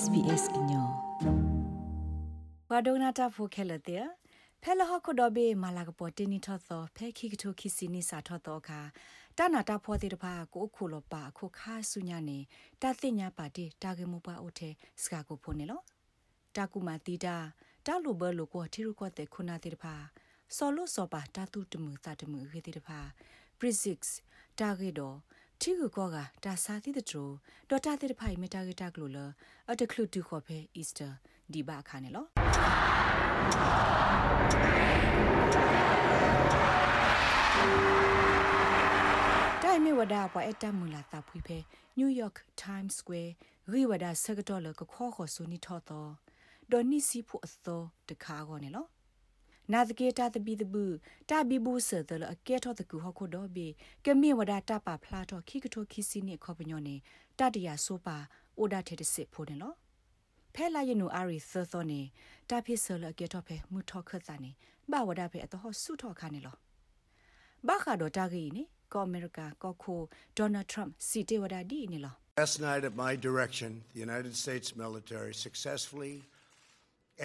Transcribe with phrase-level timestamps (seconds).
[0.00, 0.88] SBS ညော
[2.68, 4.06] ဘာဒိုနာတာဖိုခဲလတဲ့
[4.62, 8.80] ဖဲလဟခုဒဘေမာလာကပေါ်တင်းနီထော့သောဖဲခိကထိုခိစီနီစာထော့သောခါ
[9.38, 12.38] တနာတာဖောတဲ့တဖာကိုခုလပါခုခါဆုညာနေ
[12.82, 15.80] တာသိညာပါတိတာဂေမူပါအိုတဲ့စကာကိုဖိုနေလော
[16.56, 17.36] တာကူမာတီတာ
[17.86, 19.94] တာလူဘလူကိုထီရုကောတဲ့ခုနာတဲ့တဖာ
[20.56, 22.60] ဆော်လို့စောပါတာတုတမှုတာတမှုခေ
[25.62, 27.22] တဲ့တဖာ physics တာဂေတော့ချီကူကောကဒါစာတိတထရ
[27.68, 29.18] ဒေါ်တာတိတဖိုင်မီတာဂီတာကလိုလ
[29.70, 31.08] အတကလူတူခေါ်ဖဲအီစတာ
[31.52, 32.24] ဒီဘာခါနေလော
[39.62, 41.58] တိုင်မီဝဒါပွားအတမူလာတာဖွေဖဲ
[41.96, 43.32] နယူးယောက် Times Square
[43.72, 46.10] ရီဝဒါဆကတော်လကခေါ်ခေါ်ဆူနီထော်တော်
[46.70, 48.86] ဒေါ်နီစီဖို့အသောတခါကောနေလော
[49.72, 50.84] နာသကေတာတပိတပု
[51.30, 53.66] တာဘီဘူးဆာတလအကဲထောတကူဟခုတော့ဘီ
[54.04, 56.96] ကမေဝဒတာပါဖလာတော့ခိကထိုခိစီနေခေါပညောနေ
[57.38, 58.16] တတရဆိုပါ
[58.58, 59.76] အိုဒါထေတစစ်ဖို့တယ်နော်
[60.54, 62.00] ဖဲလာယနူအာရီသသောနေ
[62.50, 64.50] တာဖိဆလအကဲထောဖဲမူထောခတ်တာနေ
[64.90, 66.56] ဘဝဒဖဲအတော့ဆုထောခါနေလော
[67.68, 70.00] ဘာခါတော့တာဂီနေကောအမေရိကကောခို
[70.36, 76.14] ဒေါ်နယ်ထရမ့်စီတေဝဒဒီနေလော Last night, at my direction, the United States military successfully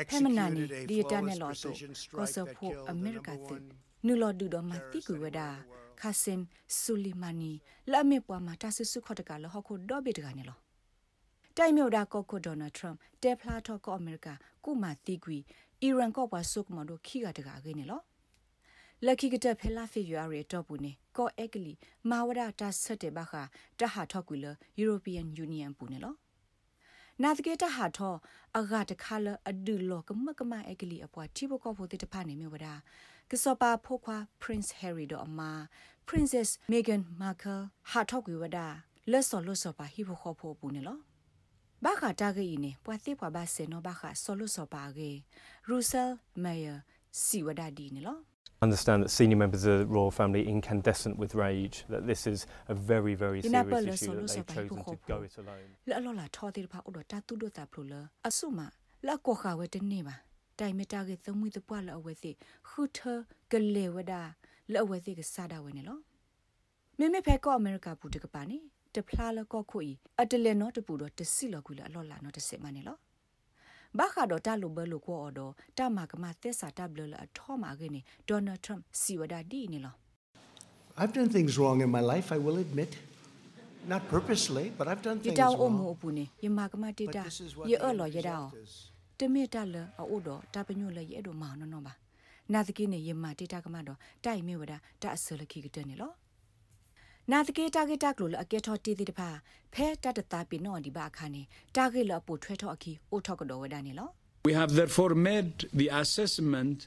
[0.10, 1.76] ဖမနာနီဒီတာနဲ့လော်တော့
[2.18, 3.50] ကောဆဖို့အမေရိကသ
[4.06, 5.48] နူလော်ဒူတော့မတိကူဝဒါ
[6.00, 6.40] ခါစင်
[6.80, 7.52] ဆူလီမာနီ
[7.92, 10.58] လာမေပွားမှာတဆဆုခတ်တကလဟခုဒေါ်ဘီတကနေလော
[11.58, 14.28] တိုင်မြို့ဒါကောကိုဒေါ်နယ်ထရမ့်တေဖလာတော့ကောအမေရိက
[14.66, 15.38] ကုမာတီကွီ
[15.82, 18.02] အီရန်ကောပွားဆုကမတို့ခိကတကကနေလော
[19.06, 21.74] လက်ခိကတဖဲလာဖီယူရီတော့ဘူးနေကောအက်ကလီ
[22.10, 23.34] မာဝဒတာဆက်တဲ့ဘခ
[23.80, 24.46] တဟာထောက်ကွီလ
[24.80, 26.14] ယူရိုပီယန်ယူနီယံပူနေလော
[27.24, 28.16] နာတကေတဟာထော
[28.58, 32.68] အဂတခါလအဒူလောကမကမအကလီအပွားတိဘကောဖို့တဖာနေမြဝဒ
[33.32, 35.42] ကစောပါဖိုခွာ Prince Harry တော့အမ
[36.08, 38.60] Princess Meghan Markle ဟာထောက်ကွေဝဒ
[39.12, 40.98] လက်စော်လို့စောပါဟိဘခောဖို့ပူနေလော
[41.84, 45.12] ဘာခတာဂီနေပွာတိပွာဘာစေနောဘာခဆောလို့စောပါကေ
[45.70, 46.12] Russell
[46.44, 46.78] Meyer
[47.24, 48.18] စီဝဒဒီနေလော
[48.61, 52.75] understand that senior members of the royal family incandescent with rage, that this is a
[52.75, 55.71] very, very serious issue that they've chosen to go it alone.
[55.87, 58.71] La lo la tho ti pha odo ta tu do ta phlo la asuma
[59.03, 60.15] la ko kha we te ne ba
[60.61, 62.31] တိုင်မတာကသမွေတပွားလအဝဲစီ
[62.69, 62.99] ခုထ
[63.53, 64.13] ကလေဝဒ
[64.73, 65.99] လအဝဲစီကစားတာဝဲနေလော
[66.99, 68.59] မေမေဖဲကောအမေရိကပူတကပါနေ
[68.95, 69.87] တဖလားလကောခွေ
[70.21, 72.97] အတလေနော်တပူတော့တစီလကူလအလော်လာနော်တစစ်မနေလော
[74.00, 79.96] ဘာခါတော့တလူဘလူကိုအော်တော့တမကမသက်စာတဘလအထောမှာကနေဒေါ်နယ်ထရမ့်စီဝဒဒီနေလော
[81.02, 82.92] I've done things wrong in my life, I will admit.
[83.94, 85.96] Not purposely, but I've done ဒီ things တောင်အမှု wrong.
[85.96, 88.74] အပူနေယမကမတေ But တာ this is what ရ the အော် end လော်ရတောင် result is.
[89.20, 91.94] တမေတလအော်တော့တပညိုလေရဲ့တော့မောင်နော်နော်ပါ
[92.54, 96.12] နာတကိနေယမတေတာကမတော့တိုက်မေဝဒတအဆလခိကတဲ့နေလော
[97.32, 99.30] နာတကေတာဂက်တာကလိုလအကဲထောတီတီတဖာ
[99.74, 101.42] ဖဲတတတာပိနော်ဒီဘာခါနေ
[101.76, 104.10] တာဂက်လပိုထွဲထောအခီအိုထောက်ကတော့ဝဒနေလော
[104.48, 106.78] We have therefore made the assessment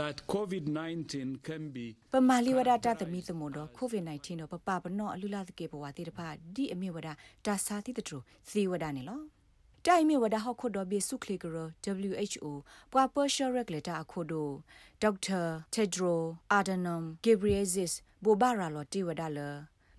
[0.00, 1.14] that COVID-19
[1.48, 7.08] can be ပမာလီဝဒတာသမီသမွန်တော့ COVID-19 တော့ပပပနောအလူလာတကေဘဝတိတဖာဒီအမြဝဒ
[7.46, 8.18] တာစာတိတထရ
[8.50, 9.20] သေဝဒနေလော
[9.86, 11.56] တိုင်မြဝဒဟခုတော့ဘေစုခလီကရ
[12.10, 12.46] WHO
[12.92, 14.52] ပွာပေါ်ရှရက်လက်တာအခုတို့
[15.02, 15.40] ဒေါက်တာ
[15.74, 16.20] တက်ဒရို
[16.52, 17.92] အာဒနမ်ဂေဘရီယဇစ်
[18.24, 19.40] ဘောဘာရာလောတိဝဒလ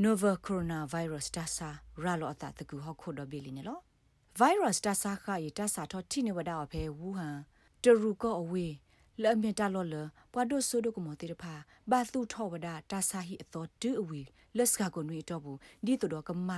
[0.01, 1.69] Novel Coronavirus တာစာ
[2.03, 3.79] ရာလောအတတကူဟခုတော့ဘေလီနေလော
[4.39, 7.37] virus တာစာခရတာစာတော့ထိနေဝဒအဖဲဝူဟန်
[7.83, 8.73] တရူကောအဝေး
[9.21, 9.95] လအမြတာလောလ
[10.31, 11.53] ပွားဒိုဆိုဒိုကမောတေတဖာ
[11.91, 14.27] ဘာသူထောဝဒတာစာဟီအတော်ဒူအဝေး
[14.57, 16.49] လက်စကကိုနွေတော့ဘူးဒီတော့ကမ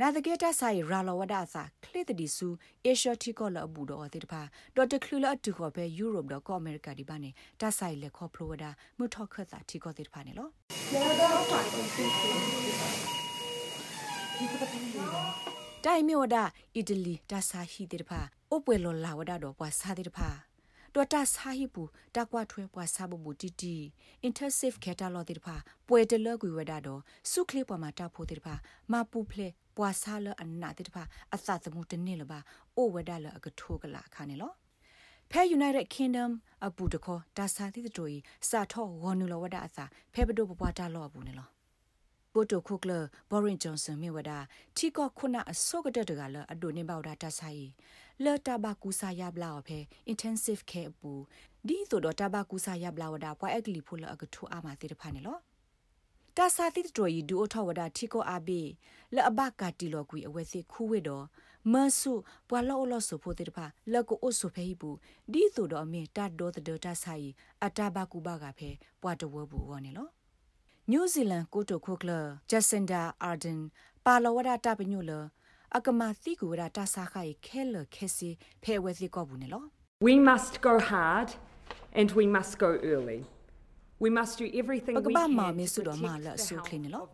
[0.00, 2.48] လောမကူဝဒတာစာရတာဘကူဘာကကောနေလောနာတကေတာဆိုင်ရာလဝဒအစာခလစ်တဒီဆူ
[2.84, 4.42] အေရှတီကောလအဘူတော့တေတဖာ
[4.76, 8.64] ဒေါ်တခလူလအတူခေါ်ပဲယူရိုပတော့ကောအမေရိကဒီပါနေတာဆိုင်လက်ခေါ်ဖလိုဝဒ
[8.98, 10.48] မှုထောက်ခတ်တာတီကောတေတဖာနေလော
[15.84, 16.36] တိုင်မြောဒ
[16.76, 18.20] အီတလီတာဆာဟီတေတဖာ
[18.50, 20.47] အိုပွေလောလာဝဒတော့ပွာဆာတေတဖာ
[20.94, 21.82] တော်တာဆာဟီပူ
[22.16, 23.74] တကွာထွဲပွာဆာဘဘူတီတီ
[24.26, 25.54] intensive care တာလောတေတဖာ
[25.88, 27.00] ပွေတလကွေဝဒတော့
[27.30, 28.54] စုခလီပွာမှာတာဖိုတေတဖာ
[28.92, 31.02] မပူဖလေပွာဆာလအနာတေတဖာ
[31.34, 32.38] အသသမှုတနစ်လပါ
[32.76, 34.52] အိုဝဒလအကထိုးကလာခါနေလော
[35.30, 36.30] ဖဲ United Kingdom
[36.66, 38.16] အပူတခေါ်တာစာတိတတိုဤ
[38.48, 41.48] စာထောဝနူလဝဒအစာဖဲပဒိုပပွားတာလောဘူးနေလော
[42.32, 42.92] ပိုတိုခုကလ
[43.30, 44.30] ဘော်ရင်ဂျွန်ဆန်မြေဝဒ
[44.76, 47.66] ထီကောခုနအစောကတဲ့တကလအဒိုနေဘောက်တာတဆိုင်
[48.24, 49.78] လော်တာဘကူစာယဘလာဖဲ
[50.12, 51.12] intensive care ပူ
[51.66, 55.38] ဒီဆိုတော့တဘကူစာယဘလာဝဒပွားအကလီဖိုလအကထူအာမတိတဖာနေလော
[56.36, 58.62] တာစာတိတတော်ဤဒူအထောဝဒထီကိုအဘေ
[59.14, 61.24] လအဘကတီလောကွီအဝဲစစ်ခူးဝဲတော့
[61.72, 62.12] မဆု
[62.48, 64.90] ပွာလောလောဆိုဖို့တေတဖာလကိုအိုဆိုဖဲဟိပူ
[65.32, 67.28] ဒီဆိုတော့အမေတတ်တော်တဲ့တာဆိုင်
[67.64, 68.70] အတာဘကူဘကဖဲ
[69.02, 70.08] ပွာတဝဘူးဝနေလော
[70.90, 72.10] နယူးဇီလန်ကိုတိုခိုကလ
[72.50, 73.60] ဂျက်စင်ဒါအာဒန်
[74.04, 75.12] ပပါလဝဒတာပညုလ
[75.76, 78.30] အကမသိကူဝဒတာစာခိုင်ခဲလခဲစီ
[78.62, 79.62] ဖဲဝဲစီကောဘူးနေလော
[80.08, 81.28] We must go hard
[82.00, 83.20] and we must go early.
[84.04, 85.06] We must do everything we can.
[85.06, 87.06] ပကဘာမာမေဆုတော်မာလအဆုခလင်းနော်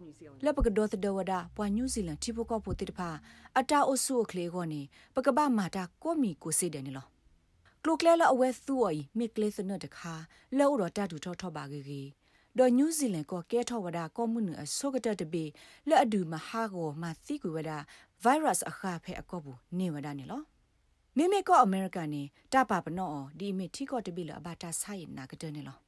[0.44, 3.10] လက်ပကဒေါ်တဒဝဒပွာနယူးဇီလန်တီပိုကောပိုတိတဖာ
[3.58, 4.82] အတာအဆုခလေကောနေ
[5.14, 7.06] ပကဘာမာတာကိုမီကိုစိတယ်နေလော
[7.82, 10.14] ကလုကလဲလအဝဲသူအီမိကလေစနတခါ
[10.58, 12.02] လောတော့တတူထောထောပါကေကေ
[12.58, 15.44] ဒေါ်နယူးဇီလန်ကိုကဲထောဝဒကောမှုနအဆုကတတပေ
[15.88, 17.70] လက်အဒူမဟာကိုမသိကူဝဒ
[18.25, 20.43] ဗိုင်းရပ်စ်အခါဖဲအကောဘူးနေဝဒနေလော
[21.17, 22.23] မိမိကောအမေရိကန်နေ
[22.53, 25.79] တပါပနောဒီမိထီကောတပိလအဘတာဆိုင်နာကတဲ့နေလော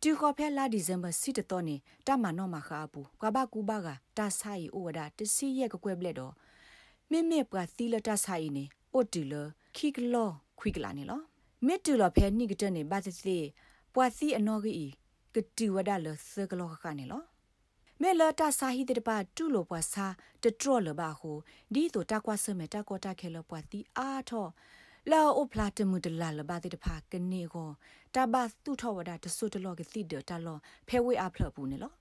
[0.00, 1.76] တူခေါ်ဖဲလာဒီဇင်ဘာစစ်တော်နေ
[2.06, 6.32] တမနောမခါဘူးကဘာကူဘာကတာဆိုင်အိုဝဒတစီရဲ့ကွယ်ဘလက်တော့
[7.10, 8.64] မိမိပွားသီလတာဆိုင်နေ
[8.94, 9.34] အိုတူလ
[9.76, 11.20] ခိကလောခွိကလာနေလော
[11.66, 13.36] မေတူလဖဲနိကတဲ့နေဘာသစီ
[13.94, 14.92] ပွားစီအနော်ကြီး
[15.34, 17.22] ကတူဝဒလစကလောခကနေလော
[18.02, 20.06] မဲလတာစာဟိတဲ့ပါတူလိုပွားစာ
[20.42, 21.36] တထရလဘာဟို
[21.74, 24.46] ဒီတိုတာကွာဆမဲတာကောတာခဲလပွားတီအားထော
[25.10, 27.70] လာအိုဖလာတမှုတလာလဘာတဲ့ပါကနေကို
[28.14, 30.58] တဘာသူထောဝဒတဆုတလောကစီဒတာလော
[30.88, 31.92] ဖဲဝေအဖလပူနေလော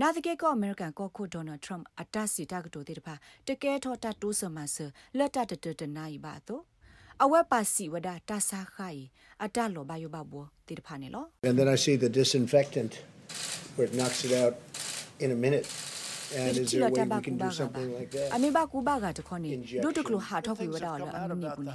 [0.00, 3.14] နာတကယ်ကောအမေရိကန်ကောခုဒေါ်နယ်ထရမ်အတစီတာကတိုတဲ့ပါ
[3.48, 4.76] တကယ်ထောတတိုးစမဆ
[5.18, 6.62] လက်တတတတနိုင်ပါတော့
[7.22, 9.02] အဝက်ပါစီဝဒတာစာခိုင်
[9.44, 12.92] အတလောဘယောဘဘောတိတဖာနေလော And then I see the disinfectant
[13.74, 14.54] where it knocks it out
[15.20, 15.66] in a minute.
[16.34, 18.30] And is there a way we can do something like that?
[18.34, 19.50] အမေဘကူဘာကတခေါနေ
[19.84, 21.66] ဒုတကလဟာထောက်ပြဝဒါလအမနီဘူး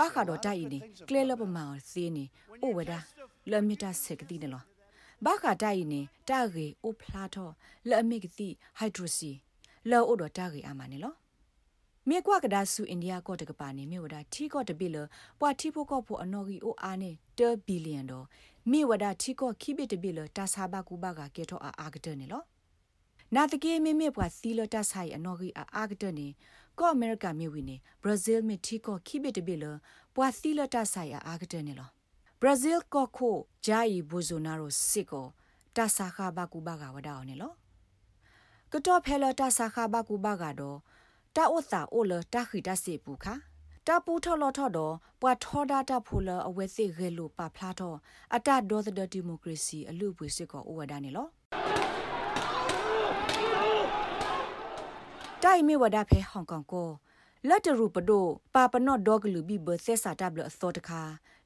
[0.00, 0.78] ဘာခါတော့တိုက်နေ
[1.08, 2.24] ကလဲလပမာစီနေ
[2.62, 2.98] အိုဝဒါ
[3.50, 4.62] လမီတာစက်ကတိနေလော
[5.24, 7.52] ဘာခါတိုက်နေတာဂေအိုဖလာတော့
[7.88, 8.48] လအမေကတိ
[8.78, 9.30] ဟိုက်ဒရိုစီ
[9.90, 11.14] လောအိုတော့တာဂေအမနေလော
[12.08, 14.96] မြေကွာကဒါဆူအိန္ဒိယကောတကပါနေမြေဝဒါထီကောတပိလ
[15.40, 18.24] ပွာထီဖိုကောဖိုအနော်ဂီအိုအာနေတဘီလီယံတော့
[18.70, 22.42] မြေဝဒါထီကောခိပိတပိလတာစာဘကူဘာကကေတော့အာအာကတဲ့နေလော
[23.34, 26.28] နာတကေမေမေပွာသီလတဆိုင်အနော်ဂီအာအာကတဲ့နေ
[26.78, 29.64] ကောအမေရိကမြေဝီနေဘရာဇီးမြေထီကောခိပိတပိလ
[30.14, 31.88] ပွာသီလတဆိုင်အာအာကတဲ့နေလော
[32.40, 33.36] ဘရာဇီးကောခို
[33.66, 35.26] ဂျာအီဘိုဇိုနာရိုစစ်ကော
[35.76, 37.52] တာစာခဘကူဘာကဝဒါအောင်နေလော
[38.72, 40.78] ကတော့ဖဲလတာစာခဘကူဘာကတော့
[41.36, 43.34] တာဥသာအိုလတာခိတစေပူခါ
[43.86, 47.96] တာပူထော်လော်ထော်တော့ပွာထောဒါတာဖိုလအဝဲစိရဲလိုပါဖလားတော့
[48.34, 51.26] အတဒေါ်သဒဒီမိုကရေစီအလူပွေစစ်ကောဩဝဒနေလော
[55.44, 56.88] တိုင်မီဝဒဖဲဟောင်ကောင်ကို
[57.48, 61.02] လက်တရူပဒိုပါပနော့ဒေါဂလူဘီဘဆက်စာတပ်လအစောတခါ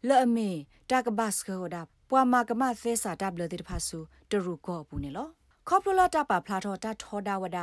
[0.08, 0.50] လဲ့အမေ
[0.90, 3.98] တာကဘတ်စခောဒါပွာမာကမသက်စာတပ်လတဲ့ဖာဆူ
[4.30, 5.28] တရူကောဘူးနေလော
[5.68, 7.58] ခေါပလလာတာပါဖလားတော့တာထောဒါဝဒ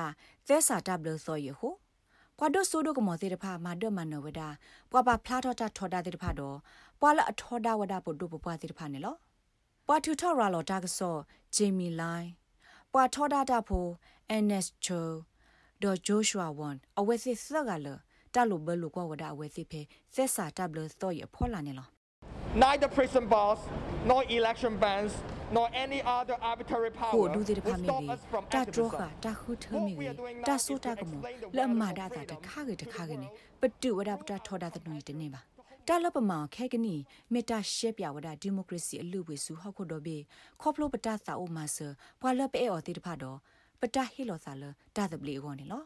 [0.47, 1.73] သက်စာတပ်လစောရဟို
[2.37, 4.41] ပွာဒိုဆိုဒိုကမောသေးတဖာမာဒမနဝဒ
[4.91, 6.57] ပွာပါဖလားတော့တာထောဒါတဲ့တဖာတော့
[6.99, 9.15] ပွာလာအထောဒါဝဒပို့ဒိုပွာတဲ့တဖာနေလော
[9.87, 11.15] ပွာထူထော်ရာလော်တာကဆော
[11.55, 12.29] ဂျေမီလိုင်း
[12.93, 13.87] ပွာထောဒါတာဖို
[14.43, 15.09] NS ချို
[15.83, 17.87] ဒေါ်ဂျိုရှွာဝန်အဝဲစစ်ဆက်ကလ
[18.35, 19.81] တလူဘလူကွာဝဒအဝဲစစ်ဖဲ
[20.15, 21.87] ဆက်စာတပ်လတော့ရဖော်လာနေလော
[22.63, 23.61] neither prison bars
[24.09, 25.11] nor election bans
[25.55, 29.11] nor any other arbitrary ကို power ဒူတဲ့ဖာ will မီ stop us from တာဒရော activism.
[29.21, 29.93] ခတာခုထမီ
[30.47, 31.11] တာဆိုတာကမ
[31.57, 33.27] လမဒါတာတခါကတခါကနေ
[33.61, 35.41] ပတူဝဒပတာထောဒါတဲ့နွေတနေပါ
[35.87, 36.95] တာလပမောင်ခဲကနီ
[37.33, 40.17] မေတာရှက်ပြဝဒဒီမိုကရေစီအလူဝေစုဟောက်ခုတော့ဘေ
[40.61, 41.87] ခေါပလိုပတာသာအိုမာဆာ
[42.21, 43.39] ပွာလပဲအော်တိတဖာတော့
[43.81, 44.63] ပတာဟီလောသာလ
[44.95, 45.83] တာဒပလီအောနေလော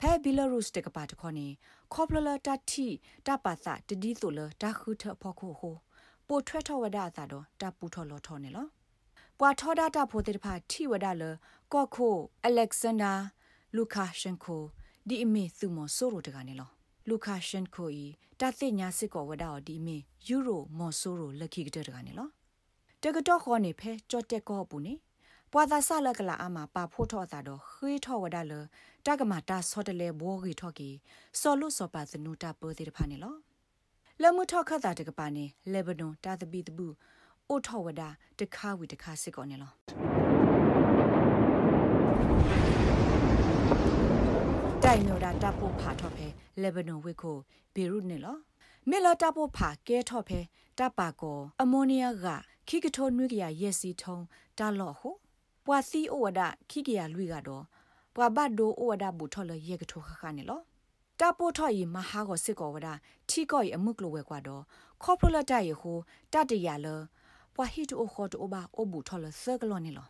[0.00, 1.46] ဖဲဘီလာရုစ်တကပါတခေါနေ
[1.92, 2.86] ခေါပလလတာတီ
[3.26, 5.76] တာပါသတဒီဆိုလတာခုထဖို့ခုဟို
[6.28, 8.66] ပိုထွဲထောဝဒသာတော့တာပူထော်လောထောနေလော
[9.38, 11.22] ပွာထောဒတာဖိုတေတဖာထိဝဒလ
[11.72, 12.14] ကော့ခို
[12.44, 13.12] အလက်ဆန်ဒါ
[13.76, 14.62] လူကာရှန်ကို
[15.08, 16.70] ဒီအမေသူမဆိုရိုတကနေလော
[17.08, 18.06] လူကာရှန်ကိုဤ
[18.40, 22.28] တာသိညာစစ်ကောဝဒအော်ဒီအမေယူရိုမော်ဆိုရိုလက်ခိကတဲ့တကနေလော
[23.02, 24.94] တကတော့ခေါ်နေဖဲကြော့တက်ကောပူနေ
[25.56, 28.52] ပွာသာဆလကလာအမပါဖို့ထော့တာတော့ခွေးထော့ဝဒလ
[29.06, 30.90] တကမာတာဆော့တလေဘောဂီထော့ကီ
[31.40, 33.34] ဆော်လို့ဆော်ပါစနူတာပိုသေးတဖာနေလော
[34.22, 36.86] လမှုထော့ခတ်တာတကပါနေလေဘနွန်တာသပီတပူ
[37.48, 38.02] အိုထော်ဝဒ
[38.40, 39.72] တခါဝီတခါစစ်ကောနေလော
[44.82, 46.26] တိုင်နိုဒါတပ်ဖို့ဖာထော့ဖဲ
[46.62, 47.38] လေဘနွန်ဝစ်ကို
[47.74, 48.36] ဘေရုနေလော
[48.90, 50.40] မေလာတပ်ဖို့ဖာကဲထော့ဖဲ
[50.78, 52.26] တပ်ပါကောအမိုနီယာက
[52.68, 54.18] ခိကထောနွိကရရက်စီထုံ
[54.60, 55.10] တာလော့ဟု
[55.66, 56.40] ပွာစီအိုဝဒ
[56.70, 57.64] ခိကရလွိကတော့
[58.14, 60.60] ပွာဘတ်ဒိုအိုဝဒဘူထော်လရက်ကထောခခနေလော
[61.20, 62.88] တာပိုထော်ရီမဟာကိုစစ်ကောဝဒ
[63.28, 64.62] ထီကောရီအမှုကလိုဝဲကွာတော့
[65.02, 65.98] ခေါပလလတရဟို
[66.32, 66.86] တတရလ
[67.54, 70.08] ပွာဟီတိုခေါ်တိုဘာအိုဘူထော်လဆကလောနေလော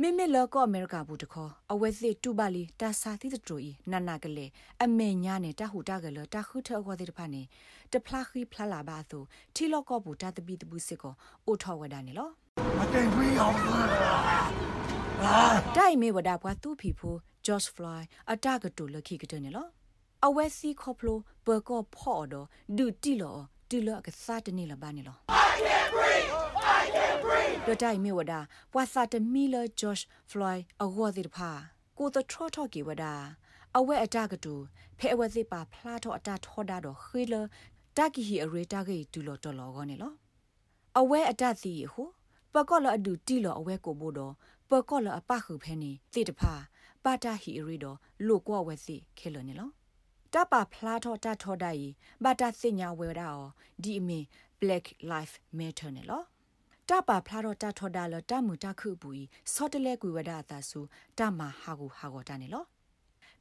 [0.00, 4.46] မိမိလောကအမေရိကဘူးတခေါ်အဝဲစစ်တူပါလီတာစာတိတတူဤနနာကလေ
[4.82, 7.42] အမေညာနေတာဟူတာကလေတာခုထောခေါ်တဲ့ဖာနေ
[7.92, 9.18] တဖလာခီဖလာလာပါသူ
[9.54, 11.14] ထီလောကဘူးတာတပီတပူစစ်ကော
[11.46, 12.28] အိုထော်ဝဒနေလော
[12.82, 13.54] I think we all
[15.76, 17.14] တိုင်မေဝဒဘွားသူဖီဖို
[17.46, 19.70] George Floyd အတကတူလခိကတဲ့နော်
[20.26, 23.38] အဝဲစီခေါပလိုပကောဖော်တော့ဒူတီလော
[23.70, 25.16] တူလကစားတနေလဘာနေလော
[25.46, 26.30] I can't breathe
[26.80, 28.40] I can't breathe ဒတိုင်မြေဝဒါ
[28.72, 31.50] ပွာစာတမီလာဂျော့ရှ်ဖလိုင်အဝေါ်ဒီဖာ
[31.98, 33.14] ကိုတထထကီဝဒါ
[33.78, 34.54] အဝဲအတကတူ
[34.98, 37.34] ဖဲအဝဲစီပါဖလာတော့အတထောဒါတော့ခေလ
[37.96, 40.12] တကီဟီအရေတကေတူလောတော်လောကောနေလော
[41.00, 42.04] အဝဲအတစီဟု
[42.54, 44.32] ပကောလအဒူတီလောအဝဲကိုဘို့တော့
[44.70, 46.54] ပကောလအပခုဖဲနေတိတဖာ
[47.04, 49.70] ပါတာဟီအရီတော့လို့ကောဝဲစီခဲလနေလော
[50.32, 51.84] တပဖလားထောတထောဒိုင်
[52.24, 53.48] ဘာတာစညာဝဲတာအော
[53.82, 54.20] ဒီအမီ
[54.60, 56.22] black life matter နေလော
[56.88, 60.80] တပဖလားတော့တထောဒါလတမှုတခုပူီစောတလဲကွေဝဒတာဆူ
[61.18, 62.64] တမဟာကူဟာကောတာနေလော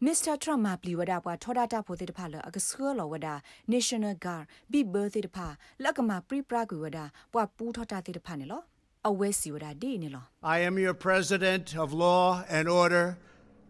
[0.06, 3.36] မစ္စတာထရမ့်မှာပလီဝဒါပွားထောဒတာဖိုတေတဖာလအကဆောလောဝဒါ
[3.74, 5.48] National Guard ဘီဘတ်တေတဖာ
[5.84, 8.71] လက်ကမှာပရိပရာကွေဝဒါပွားပူထောတာတေတဖာနေလောအဝဲစီဝဒါဒီနေလော
[9.04, 13.18] I am your president of law and order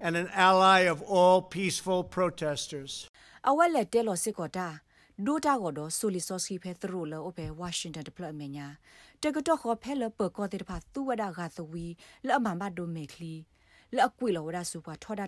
[0.01, 2.91] and an ally of all peaceful protesters
[3.49, 4.67] အဝက်လက်တဲလောစစ်ကောတာ
[5.25, 8.67] ဒိုတာကိုတော့ဆိုလီဆော့စီဖဲသရိုလောအပဲဝါရှင်တန်ဒပလမညာ
[9.21, 11.85] တကတော့ခေါ်ဖဲလပကောတေတဖာသူဝဒါဂါသဝီ
[12.27, 13.33] လအမမဒိုမေခလီ
[13.95, 15.21] လအကွေလောဝဒါစူပါထောဒ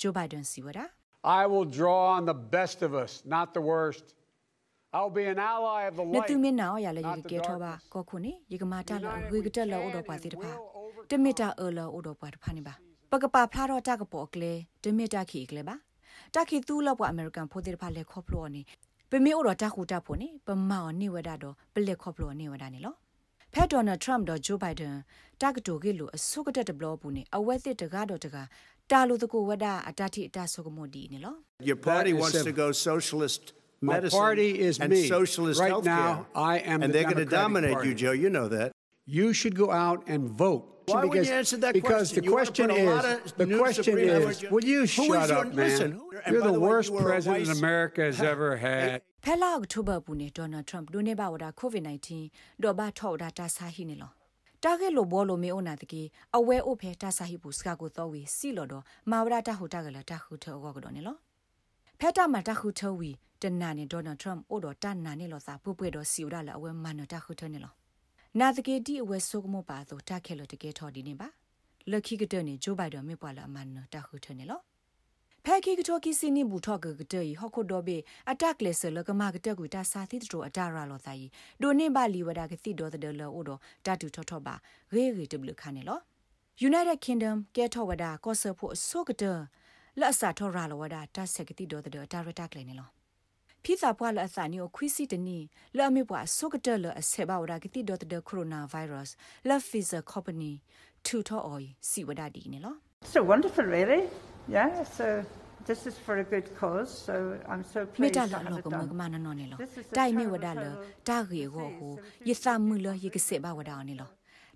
[0.00, 0.84] ဂျိုဘိုင်ဒန်စီဝဒါ
[1.40, 4.06] I will draw on the best of us not the worst
[4.96, 10.50] I'll be an ally of the light နတူမင်းနာရလေရေကေထောပါကောခုနေရေကမာတာလောဝေကတက်လောအိုဒပွာတိတဖာ
[11.10, 12.74] တမီတာအော်လောအိုဒပွာတဖာနေပါ
[13.10, 14.52] ပကပါဖလာတော့တကပေါ်ကလေ
[14.82, 15.76] တမီတာခီကလေပါ
[16.35, 18.61] တခီသူလောက်ပွာအမေရိကန်ဖိုတိတဖာလေခေါပလောနေ
[19.11, 22.93] ပမေအိုတော့တခုတပ်ဖို့နေပမောင်နေဝဒတော့ပလက်ခေါပလို့နေဝဒနေလော
[23.53, 24.95] ဖက်ဒေါ်နယ်ထရမ့်တော့ဂျိုဘိုင်ဒန်
[25.41, 28.47] တကတိုကေလိုအစုကတက်တဘလပူနေအဝက်သစ်တကားတော့တကား
[28.91, 31.35] တာလိုတကူဝဒအတတိအတဆုကမိုဒီနေလော
[31.69, 33.43] Your party wants to go socialist
[33.89, 34.99] My medicine party is and me.
[35.17, 36.05] socialist Right healthcare.
[36.05, 36.11] now,
[36.53, 37.87] I am and the they're going to Democratic dominate Party.
[37.89, 38.13] you, Joe.
[38.23, 38.69] You know that.
[39.17, 40.63] You should go out and vote.
[40.88, 42.20] Why would because, you answer that because question?
[42.20, 44.52] the You wanna question put a lot is of the new question Supreme is Court-
[44.52, 46.60] will you Who is shut your- up man listen, who- and you're by the the
[46.60, 52.22] way, worst you were a president vice- America has ever had ဖဲလာအောက်တိုဘာပူနေဒေါ်နယ်ထရမ့်ဒိုနေဘာဝဒါကိုဗစ် -19
[52.62, 54.10] ဒေါ်ဘာထောက်ဒါတာဆာဟီနေလော
[54.62, 56.02] တာဂက်လိုဘောလိုမေအိုနာတကေ
[56.36, 61.16] အဝဲအိုဖဲတာဆာဟီပူစကာကိုတော့ဝီစီလော်တော့မာဝဒတာဟူတာကလတာဟူထောကောကတော့နေလော
[62.00, 63.10] ဖဲတာမတာဟူထောဝီ
[63.42, 67.72] တနာနေဒေါ်နယ်ထရမ့်အိုတော့တနာနေလောစာပုပွေတော့စီဝဒါလအဝဲမန်တာဟူထောနေလော
[68.40, 71.28] နာတကေဒီအဝဲဆုကမောပါတော့တာခဲလို့တကေထော်ဒီနေပါ
[71.90, 74.60] လက်ခိကတဲ့နေဂျိုဘိုင်ဒန်မေပွာလာမန်တာဟူထောနေလော
[75.44, 77.96] ဖဲခိကထောကီစီနီဘူထောကကတဲ့ဟခုဒိုဘေ
[78.30, 81.30] အတက်လေဆလကမကတဲ့ကူတာစာသီတိုအတာရာလောသားကြီး
[81.62, 84.54] ဒိုနေပါလီဝဒါကစီဒေါ်တဲ့လောအိုတော့တတူထောထောပါ
[84.94, 85.98] ရေရေတဘလခါနေလော
[86.68, 89.38] United Kingdom ကဲထောဝဒါကောဆာဖို့ဆိုကတဲ့
[89.98, 92.95] လက်အစာထောရာလောဝဒါတဆက်ကတိဒေါ်တဲ့တာရတက်လေနေလော
[93.66, 95.38] ဖိစာပွားလအစာနီကိုခွီစီတနီ
[95.76, 99.14] လဲ့အမေပွားဆိုကတဲ့လအဆေဘာဝဒါကတိဒေါ်တဲ့ကိုရိုနာဗိုင်းရပ်စ်
[99.48, 100.52] လက်ဖီဇာကော်ပနီ
[101.06, 102.74] ထူထောအော်စီဝဒါဒီနေလော
[103.14, 104.02] So wonderful, really.
[104.56, 105.06] Yeah, so
[105.68, 107.14] this is for a good cause, so
[107.52, 108.98] I'm so မေ pleased တာ to လော have လော it ကမက done.
[109.00, 111.88] မနနော်နေလော This is a တိုင်မေ terrible, ဝဒါလ terrible တာဂေကိုဟူ
[112.28, 114.10] ယသမှုလယကစေဘဝဒါနေလော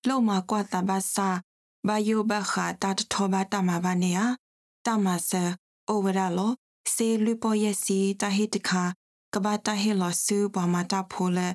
[0.09, 1.29] lo ma kwa ta ba sa
[1.87, 4.27] ba yu ba kha ta tho ba ta ma ba ne ya
[4.85, 5.43] ta ma sa
[5.93, 6.49] o wa da lo
[6.95, 8.85] se lu po ye si ta hi ta kha
[9.33, 11.49] ka ba ta hi lo su ba ma ta pho le